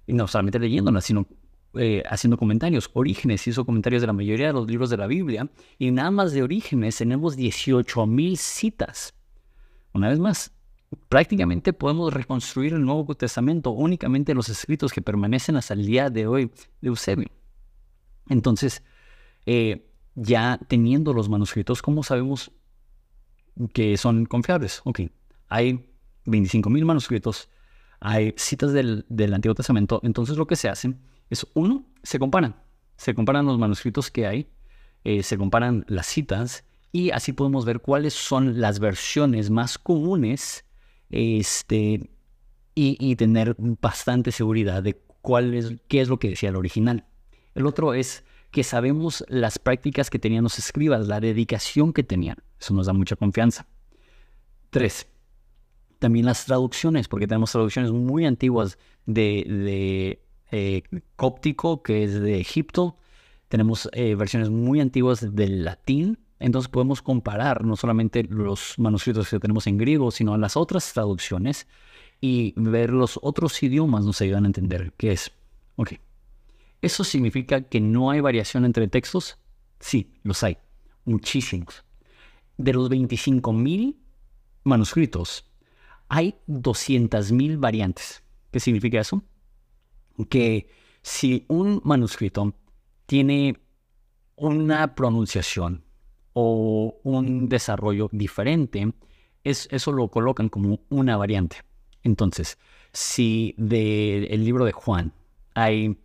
Y 0.07 0.13
no 0.13 0.27
solamente 0.27 0.59
leyéndola, 0.59 1.01
sino 1.01 1.27
eh, 1.75 2.03
haciendo 2.09 2.37
comentarios. 2.37 2.89
Orígenes 2.93 3.47
hizo 3.47 3.65
comentarios 3.65 4.01
de 4.01 4.07
la 4.07 4.13
mayoría 4.13 4.47
de 4.47 4.53
los 4.53 4.67
libros 4.67 4.89
de 4.89 4.97
la 4.97 5.07
Biblia 5.07 5.49
y 5.77 5.91
nada 5.91 6.09
más 6.09 6.31
de 6.31 6.41
Orígenes 6.41 6.97
tenemos 6.97 7.37
18.000 7.37 8.35
citas. 8.37 9.13
Una 9.93 10.09
vez 10.09 10.19
más, 10.19 10.51
prácticamente 11.09 11.73
podemos 11.73 12.13
reconstruir 12.13 12.73
el 12.73 12.83
Nuevo 12.83 13.13
Testamento 13.15 13.71
únicamente 13.71 14.33
los 14.33 14.49
escritos 14.49 14.91
que 14.91 15.01
permanecen 15.01 15.57
hasta 15.57 15.73
el 15.73 15.85
día 15.85 16.09
de 16.09 16.27
hoy 16.27 16.51
de 16.81 16.87
Eusebio. 16.87 17.29
Entonces, 18.29 18.83
eh, 19.45 19.88
ya 20.21 20.59
teniendo 20.67 21.13
los 21.13 21.29
manuscritos, 21.29 21.81
¿cómo 21.81 22.03
sabemos 22.03 22.51
que 23.73 23.97
son 23.97 24.25
confiables? 24.25 24.81
Ok, 24.85 25.01
hay 25.47 25.89
25.000 26.25 26.85
manuscritos, 26.85 27.49
hay 27.99 28.33
citas 28.37 28.73
del, 28.73 29.05
del 29.09 29.33
Antiguo 29.33 29.55
Testamento, 29.55 29.99
entonces 30.03 30.37
lo 30.37 30.47
que 30.47 30.55
se 30.55 30.69
hace 30.69 30.95
es 31.29 31.45
uno, 31.53 31.85
se 32.03 32.19
comparan. 32.19 32.55
Se 32.97 33.13
comparan 33.13 33.45
los 33.45 33.57
manuscritos 33.57 34.11
que 34.11 34.27
hay, 34.27 34.49
eh, 35.03 35.23
se 35.23 35.37
comparan 35.37 35.85
las 35.87 36.07
citas 36.07 36.65
y 36.91 37.11
así 37.11 37.33
podemos 37.33 37.65
ver 37.65 37.79
cuáles 37.79 38.13
son 38.13 38.59
las 38.59 38.79
versiones 38.79 39.49
más 39.49 39.77
comunes 39.77 40.65
este, 41.09 42.09
y, 42.75 43.15
tener 43.15 43.55
bastante 43.57 44.31
seguridad 44.31 44.83
de 44.83 45.01
cuál 45.21 45.53
es, 45.53 45.75
qué 45.87 46.01
es 46.01 46.09
lo 46.09 46.19
que 46.19 46.29
decía 46.29 46.49
el 46.49 46.55
original. 46.55 47.05
El 47.55 47.65
otro 47.65 47.93
es 47.93 48.23
que 48.51 48.63
sabemos 48.63 49.23
las 49.27 49.59
prácticas 49.59 50.09
que 50.09 50.19
tenían 50.19 50.43
los 50.43 50.59
escribas, 50.59 51.07
la 51.07 51.19
dedicación 51.19 51.93
que 51.93 52.03
tenían. 52.03 52.37
Eso 52.59 52.73
nos 52.73 52.87
da 52.87 52.93
mucha 52.93 53.15
confianza. 53.15 53.67
Tres, 54.69 55.07
también 55.99 56.25
las 56.25 56.45
traducciones, 56.45 57.07
porque 57.07 57.27
tenemos 57.27 57.51
traducciones 57.51 57.91
muy 57.91 58.25
antiguas 58.25 58.77
de 59.05 60.19
eh, 60.51 60.83
cóptico, 61.15 61.83
que 61.83 62.03
es 62.03 62.19
de 62.19 62.39
Egipto. 62.39 62.97
Tenemos 63.47 63.89
eh, 63.93 64.15
versiones 64.15 64.49
muy 64.49 64.79
antiguas 64.79 65.35
del 65.35 65.63
latín. 65.63 66.19
Entonces 66.39 66.69
podemos 66.69 67.01
comparar 67.01 67.65
no 67.65 67.75
solamente 67.75 68.23
los 68.23 68.75
manuscritos 68.77 69.29
que 69.29 69.39
tenemos 69.39 69.67
en 69.67 69.77
griego, 69.77 70.11
sino 70.11 70.37
las 70.37 70.55
otras 70.55 70.93
traducciones 70.93 71.67
y 72.21 72.53
ver 72.55 72.91
los 72.91 73.19
otros 73.21 73.61
idiomas 73.61 74.05
nos 74.05 74.21
ayudan 74.21 74.45
a 74.45 74.47
entender 74.47 74.93
qué 74.97 75.11
es. 75.11 75.31
Ok. 75.75 75.93
¿Eso 76.81 77.03
significa 77.03 77.61
que 77.61 77.81
no 77.81 78.11
hay 78.11 78.21
variación 78.21 78.65
entre 78.65 78.87
textos? 78.87 79.37
Sí, 79.79 80.13
los 80.23 80.43
hay. 80.43 80.57
Muchísimos. 81.05 81.83
De 82.57 82.73
los 82.73 82.89
25.000 82.89 83.95
manuscritos, 84.63 85.45
hay 86.07 86.35
200.000 86.47 87.59
variantes. 87.59 88.23
¿Qué 88.51 88.59
significa 88.59 88.99
eso? 88.99 89.23
que 90.27 90.67
si 91.01 91.45
un 91.47 91.81
manuscrito 91.83 92.53
tiene 93.05 93.57
una 94.35 94.95
pronunciación 94.95 95.83
o 96.33 96.99
un 97.03 97.49
desarrollo 97.49 98.09
diferente, 98.11 98.93
es, 99.43 99.67
eso 99.71 99.91
lo 99.91 100.09
colocan 100.09 100.49
como 100.49 100.79
una 100.89 101.17
variante. 101.17 101.57
Entonces, 102.03 102.57
si 102.91 103.55
del 103.57 104.43
libro 104.43 104.65
de 104.65 104.71
Juan 104.71 105.13
hay 105.53 105.97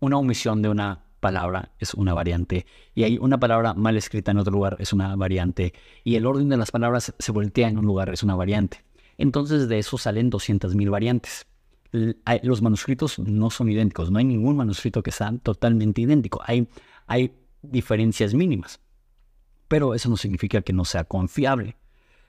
una 0.00 0.18
omisión 0.18 0.62
de 0.62 0.68
una 0.68 1.04
palabra, 1.20 1.72
es 1.78 1.94
una 1.94 2.14
variante, 2.14 2.66
y 2.94 3.04
hay 3.04 3.18
una 3.18 3.38
palabra 3.38 3.74
mal 3.74 3.96
escrita 3.96 4.30
en 4.30 4.38
otro 4.38 4.52
lugar, 4.52 4.76
es 4.80 4.92
una 4.92 5.14
variante, 5.16 5.74
y 6.02 6.16
el 6.16 6.26
orden 6.26 6.48
de 6.48 6.56
las 6.56 6.70
palabras 6.70 7.14
se 7.18 7.32
voltea 7.32 7.68
en 7.68 7.78
un 7.78 7.84
lugar, 7.84 8.08
es 8.08 8.22
una 8.22 8.34
variante. 8.34 8.84
Entonces 9.18 9.68
de 9.68 9.78
eso 9.78 9.98
salen 9.98 10.30
200.000 10.30 10.90
variantes 10.90 11.46
los 11.92 12.62
manuscritos 12.62 13.18
no 13.18 13.50
son 13.50 13.68
idénticos, 13.68 14.10
no 14.10 14.18
hay 14.18 14.24
ningún 14.24 14.56
manuscrito 14.56 15.02
que 15.02 15.10
sea 15.10 15.32
totalmente 15.42 16.00
idéntico, 16.00 16.40
hay, 16.44 16.68
hay 17.06 17.34
diferencias 17.62 18.34
mínimas, 18.34 18.80
pero 19.68 19.94
eso 19.94 20.08
no 20.08 20.16
significa 20.16 20.62
que 20.62 20.72
no 20.72 20.84
sea 20.84 21.04
confiable. 21.04 21.76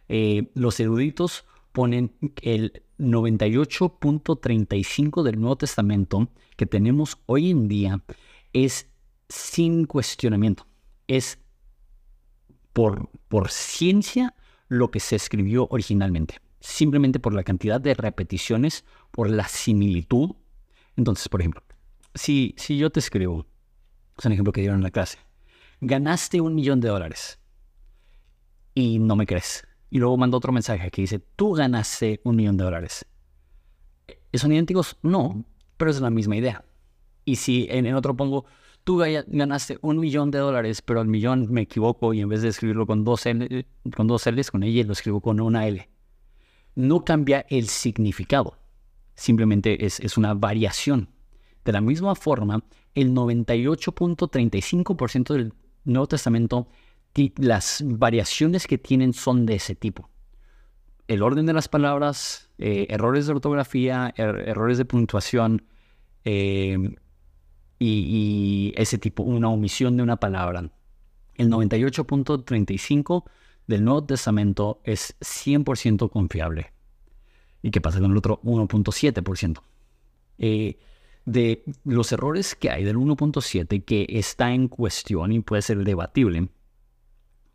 Eh, 0.07 0.51
los 0.55 0.79
eruditos 0.79 1.45
ponen 1.71 2.13
el 2.41 2.83
98.35 3.01 5.23
del 5.23 5.39
Nuevo 5.39 5.55
Testamento 5.57 6.29
que 6.55 6.67
tenemos 6.67 7.17
hoy 7.25 7.49
en 7.49 7.67
día 7.67 8.03
es 8.53 8.87
sin 9.27 9.85
cuestionamiento. 9.85 10.67
Es 11.07 11.39
por, 12.73 13.09
por 13.27 13.49
ciencia 13.49 14.35
lo 14.67 14.91
que 14.91 14.99
se 14.99 15.15
escribió 15.15 15.67
originalmente. 15.71 16.39
Simplemente 16.59 17.19
por 17.19 17.33
la 17.33 17.43
cantidad 17.43 17.81
de 17.81 17.95
repeticiones, 17.95 18.85
por 19.09 19.27
la 19.29 19.47
similitud. 19.47 20.35
Entonces, 20.95 21.27
por 21.27 21.41
ejemplo, 21.41 21.63
si, 22.13 22.53
si 22.57 22.77
yo 22.77 22.91
te 22.91 22.99
escribo, 22.99 23.47
es 24.17 24.25
un 24.25 24.33
ejemplo 24.33 24.53
que 24.53 24.61
dieron 24.61 24.79
en 24.79 24.83
la 24.83 24.91
clase, 24.91 25.17
ganaste 25.79 26.39
un 26.39 26.53
millón 26.53 26.79
de 26.79 26.89
dólares 26.89 27.39
y 28.75 28.99
no 28.99 29.15
me 29.15 29.25
crees. 29.25 29.65
Y 29.91 29.99
luego 29.99 30.17
mando 30.17 30.37
otro 30.37 30.53
mensaje 30.53 30.89
que 30.89 31.01
dice, 31.01 31.19
tú 31.19 31.51
ganaste 31.51 32.21
un 32.23 32.37
millón 32.37 32.57
de 32.57 32.63
dólares. 32.63 33.05
¿Son 34.33 34.51
idénticos? 34.51 34.97
No, 35.03 35.45
pero 35.77 35.91
es 35.91 35.99
la 35.99 36.09
misma 36.09 36.37
idea. 36.37 36.63
Y 37.25 37.35
si 37.35 37.67
en, 37.69 37.93
otro 37.93 38.15
pongo, 38.15 38.45
tú 38.85 38.97
ganaste 38.97 39.77
un 39.81 39.99
millón 39.99 40.31
de 40.31 40.39
dólares, 40.39 40.81
pero 40.81 41.01
al 41.01 41.07
millón 41.07 41.51
me 41.51 41.61
equivoco 41.61 42.13
y 42.13 42.21
en 42.21 42.29
vez 42.29 42.41
de 42.41 42.47
escribirlo 42.47 42.87
con 42.87 43.03
dos, 43.03 43.25
L, 43.25 43.67
con 43.95 44.07
dos 44.07 44.25
L's, 44.25 44.49
con 44.49 44.63
ella 44.63 44.85
lo 44.85 44.93
escribo 44.93 45.19
con 45.19 45.41
una 45.41 45.67
L. 45.67 45.89
No 46.75 47.03
cambia 47.03 47.45
el 47.49 47.67
significado, 47.67 48.57
simplemente 49.15 49.85
es, 49.85 49.99
es 49.99 50.17
una 50.17 50.33
variación. 50.33 51.09
De 51.65 51.73
la 51.73 51.81
misma 51.81 52.15
forma, 52.15 52.63
el 52.95 53.11
98.35% 53.11 55.33
del 55.33 55.53
Nuevo 55.83 56.07
Testamento 56.07 56.69
las 57.37 57.83
variaciones 57.85 58.67
que 58.67 58.77
tienen 58.77 59.13
son 59.13 59.45
de 59.45 59.55
ese 59.55 59.75
tipo. 59.75 60.09
El 61.07 61.23
orden 61.23 61.45
de 61.45 61.53
las 61.53 61.67
palabras, 61.67 62.49
eh, 62.57 62.87
errores 62.89 63.27
de 63.27 63.33
ortografía, 63.33 64.13
er, 64.15 64.47
errores 64.47 64.77
de 64.77 64.85
puntuación 64.85 65.65
em, 66.23 66.95
y, 67.79 68.73
ese 68.77 68.97
tipo, 68.97 69.23
una 69.23 69.49
omisión 69.49 69.97
de 69.97 70.03
una 70.03 70.17
palabra. 70.17 70.71
El 71.35 71.49
98.35 71.49 73.25
del 73.67 73.83
Nuevo 73.83 74.05
Testamento 74.05 74.81
es 74.83 75.15
100% 75.19 76.09
confiable. 76.09 76.71
¿Y 77.61 77.71
qué 77.71 77.81
pasa 77.81 77.99
con 77.99 78.11
el 78.11 78.17
otro 78.17 78.39
1.7%? 78.43 79.61
Eh, 80.37 80.77
de 81.25 81.63
los 81.83 82.11
errores 82.11 82.55
que 82.55 82.69
hay 82.69 82.83
del 82.83 82.97
1.7 82.97 83.83
que 83.83 84.05
está 84.09 84.53
en 84.53 84.67
cuestión 84.67 85.31
y 85.31 85.39
puede 85.41 85.61
ser 85.61 85.83
debatible, 85.83 86.49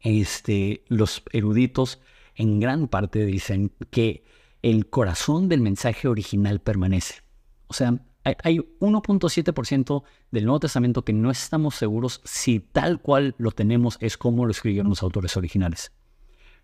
este, 0.01 0.85
los 0.89 1.23
eruditos 1.33 2.01
en 2.35 2.61
gran 2.61 2.89
parte 2.89 3.25
dicen 3.25 3.73
que 3.91 4.25
el 4.63 4.89
corazón 4.89 5.49
del 5.49 5.61
mensaje 5.61 6.09
original 6.09 6.61
permanece. 6.61 7.23
O 7.69 7.75
sea, 7.75 8.01
hay, 8.43 8.59
1.7% 8.81 10.03
del 10.31 10.45
Nuevo 10.45 10.61
Testamento 10.61 11.05
que 11.05 11.13
no 11.13 11.31
estamos 11.31 11.77
seguros 11.77 12.21
si 12.25 12.61
tal 12.61 13.01
cual 13.01 13.35
lo 13.39 13.53
tenemos 13.53 13.99
es 14.01 14.17
como 14.17 14.45
lo 14.45 14.51
escribieron 14.51 14.91
los 14.91 15.03
autores 15.03 15.37
originales. 15.37 15.93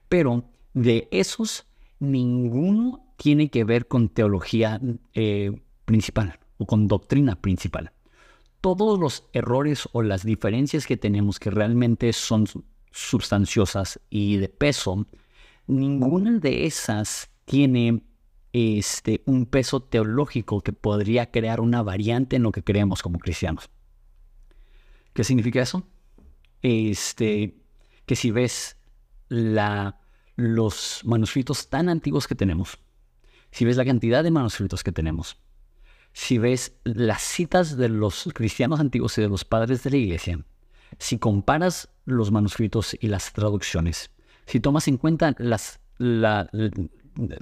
Pero 0.08 0.44
de 0.74 1.08
esos, 1.12 1.66
ninguno 2.00 3.14
tiene 3.16 3.48
que 3.50 3.64
ver 3.64 3.86
con 3.86 4.08
teología 4.08 4.80
eh, 5.14 5.62
principal 5.84 6.40
o 6.58 6.66
con 6.66 6.88
doctrina 6.88 7.36
principal. 7.36 7.92
Todos 8.60 8.98
los 8.98 9.28
errores 9.32 9.88
o 9.92 10.02
las 10.02 10.24
diferencias 10.24 10.86
que 10.86 10.96
tenemos 10.96 11.38
que 11.38 11.50
realmente 11.50 12.12
son 12.12 12.46
sustanciosas 12.92 14.00
y 14.10 14.36
de 14.36 14.48
peso, 14.48 15.06
ninguna 15.66 16.38
de 16.38 16.66
esas 16.66 17.30
tiene 17.44 18.02
este, 18.52 19.22
un 19.26 19.46
peso 19.46 19.82
teológico 19.82 20.60
que 20.60 20.72
podría 20.72 21.30
crear 21.30 21.60
una 21.60 21.82
variante 21.82 22.36
en 22.36 22.42
lo 22.42 22.52
que 22.52 22.62
creemos 22.62 23.02
como 23.02 23.18
cristianos. 23.18 23.70
¿Qué 25.12 25.24
significa 25.24 25.62
eso? 25.62 25.86
Este, 26.62 27.56
que 28.06 28.16
si 28.16 28.30
ves 28.30 28.76
la, 29.28 30.00
los 30.36 31.02
manuscritos 31.04 31.68
tan 31.68 31.88
antiguos 31.88 32.26
que 32.28 32.34
tenemos, 32.34 32.78
si 33.50 33.64
ves 33.64 33.76
la 33.76 33.84
cantidad 33.84 34.22
de 34.22 34.30
manuscritos 34.30 34.82
que 34.82 34.92
tenemos, 34.92 35.38
si 36.12 36.38
ves 36.38 36.78
las 36.84 37.22
citas 37.22 37.76
de 37.76 37.88
los 37.88 38.28
cristianos 38.34 38.80
antiguos 38.80 39.16
y 39.18 39.22
de 39.22 39.28
los 39.28 39.44
padres 39.44 39.82
de 39.82 39.90
la 39.90 39.96
iglesia, 39.96 40.44
si 40.98 41.18
comparas 41.18 41.88
los 42.04 42.30
manuscritos 42.30 42.96
y 43.00 43.08
las 43.08 43.32
traducciones, 43.32 44.10
si 44.46 44.60
tomas 44.60 44.88
en 44.88 44.96
cuenta 44.96 45.34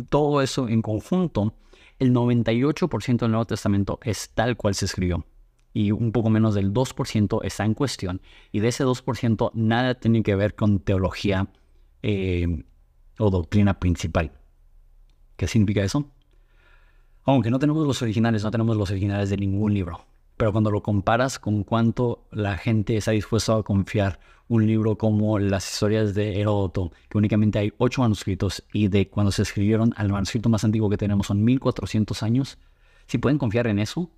todo 0.09 0.42
eso 0.42 0.68
en 0.68 0.83
conjunto, 0.83 1.55
el 1.99 2.12
98% 2.12 3.18
del 3.18 3.31
Nuevo 3.31 3.46
Testamento 3.46 3.99
es 4.03 4.31
tal 4.31 4.57
cual 4.57 4.75
se 4.75 4.87
escribió 4.87 5.25
y 5.73 5.92
un 5.92 6.12
poco 6.12 6.31
menos 6.31 6.55
del 6.55 6.73
2% 6.73 7.40
está 7.44 7.64
en 7.64 7.75
cuestión. 7.75 8.20
Y 8.53 8.61
de 8.61 8.68
ese 8.68 8.85
2% 8.85 9.51
nada 9.55 9.94
tiene 9.94 10.23
que 10.23 10.35
ver 10.35 10.55
con 10.55 10.81
teología 10.81 11.49
eh, 12.03 12.64
o 13.18 13.31
doctrina 13.31 13.79
principal. 13.79 14.33
¿Qué 15.37 15.46
significa 15.46 15.83
eso? 15.83 16.11
Aunque 17.25 17.51
no 17.51 17.59
tenemos 17.59 17.87
los 17.87 18.03
originales, 18.03 18.42
no 18.42 18.51
tenemos 18.51 18.77
los 18.77 18.90
originales 18.90 19.31
de 19.31 19.37
ningún 19.37 19.75
libro. 19.75 20.05
Pero 20.40 20.53
cuando 20.53 20.70
lo 20.70 20.83
comparas 20.83 21.38
con 21.38 21.64
cuánto 21.64 22.26
la 22.31 22.57
gente 22.57 22.96
está 22.96 23.11
dispuesta 23.11 23.57
a 23.57 23.62
confiar 23.62 24.20
un 24.48 24.66
libro 24.66 24.96
como 24.96 25.38
las 25.38 25.70
historias 25.70 26.14
de 26.14 26.40
Heródoto, 26.40 26.92
que 27.11 27.18
únicamente 27.18 27.59
hay 27.59 27.74
ocho 27.76 28.00
manuscritos 28.00 28.64
y 28.72 28.88
de 28.88 29.11
cuando 29.11 29.33
se 29.33 29.42
escribieron 29.42 29.92
al 29.98 30.09
manuscrito 30.09 30.48
más 30.48 30.64
antiguo 30.64 30.88
que 30.88 30.96
tenemos 30.96 31.26
son 31.26 31.44
1400 31.44 32.22
años, 32.22 32.57
si 33.07 33.18
pueden 33.18 33.37
confiar 33.37 33.66
en 33.66 33.81
eso, 33.81 34.11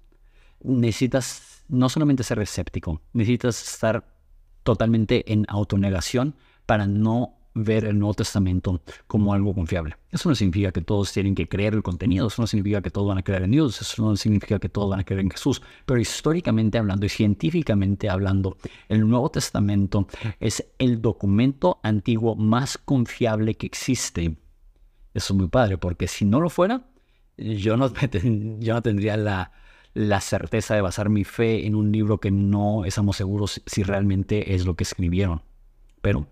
necesitas 0.62 1.64
no 1.66 1.88
solamente 1.88 2.22
ser 2.22 2.38
escéptico, 2.38 3.02
necesitas 3.12 3.60
estar 3.60 4.14
totalmente 4.62 5.32
en 5.32 5.44
autonegación 5.48 6.36
para 6.66 6.86
no 6.86 7.34
ver 7.54 7.84
el 7.84 7.98
Nuevo 7.98 8.14
Testamento 8.14 8.80
como 9.06 9.34
algo 9.34 9.54
confiable. 9.54 9.96
Eso 10.10 10.28
no 10.28 10.34
significa 10.34 10.72
que 10.72 10.80
todos 10.80 11.12
tienen 11.12 11.34
que 11.34 11.48
creer 11.48 11.74
el 11.74 11.82
contenido, 11.82 12.28
eso 12.28 12.42
no 12.42 12.46
significa 12.46 12.82
que 12.82 12.90
todos 12.90 13.08
van 13.08 13.18
a 13.18 13.22
creer 13.22 13.42
en 13.42 13.50
Dios, 13.50 13.80
eso 13.80 14.02
no 14.02 14.16
significa 14.16 14.58
que 14.58 14.68
todos 14.68 14.90
van 14.90 15.00
a 15.00 15.04
creer 15.04 15.20
en 15.20 15.30
Jesús, 15.30 15.62
pero 15.86 16.00
históricamente 16.00 16.78
hablando 16.78 17.06
y 17.06 17.08
científicamente 17.08 18.08
hablando, 18.08 18.56
el 18.88 19.08
Nuevo 19.08 19.30
Testamento 19.30 20.06
es 20.40 20.64
el 20.78 21.00
documento 21.02 21.80
antiguo 21.82 22.36
más 22.36 22.78
confiable 22.78 23.54
que 23.54 23.66
existe. 23.66 24.36
Eso 25.14 25.34
es 25.34 25.38
muy 25.38 25.48
padre, 25.48 25.78
porque 25.78 26.08
si 26.08 26.24
no 26.24 26.40
lo 26.40 26.48
fuera, 26.48 26.86
yo 27.36 27.76
no, 27.76 27.90
tendría 27.90 29.16
la, 29.16 29.52
la 29.94 30.20
certeza 30.20 30.74
de 30.74 30.80
basar 30.80 31.10
mi 31.10 31.24
fe 31.24 31.66
en 31.66 31.74
un 31.74 31.92
libro 31.92 32.18
que 32.18 32.30
no 32.30 32.84
estamos 32.84 33.16
seguros 33.16 33.62
si 33.66 33.82
realmente 33.82 34.54
es 34.54 34.64
lo 34.64 34.74
que 34.74 34.84
escribieron. 34.84 35.42
Pero 36.00 36.26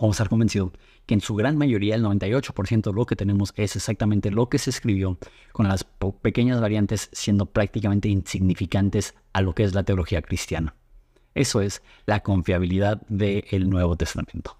Vamos 0.00 0.14
a 0.14 0.22
estar 0.22 0.30
convencidos 0.30 0.72
que 1.04 1.12
en 1.12 1.20
su 1.20 1.34
gran 1.34 1.58
mayoría, 1.58 1.94
el 1.94 2.02
98% 2.02 2.82
de 2.84 2.92
lo 2.92 3.04
que 3.04 3.16
tenemos 3.16 3.52
es 3.56 3.76
exactamente 3.76 4.30
lo 4.30 4.48
que 4.48 4.58
se 4.58 4.70
escribió, 4.70 5.18
con 5.52 5.68
las 5.68 5.84
pequeñas 6.22 6.58
variantes 6.58 7.10
siendo 7.12 7.44
prácticamente 7.46 8.08
insignificantes 8.08 9.14
a 9.34 9.42
lo 9.42 9.54
que 9.54 9.64
es 9.64 9.74
la 9.74 9.82
teología 9.82 10.22
cristiana. 10.22 10.74
Eso 11.34 11.60
es 11.60 11.82
la 12.06 12.20
confiabilidad 12.20 13.02
del 13.08 13.68
Nuevo 13.68 13.96
Testamento. 13.96 14.59